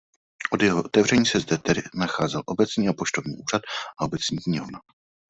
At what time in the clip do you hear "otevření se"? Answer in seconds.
0.83-1.39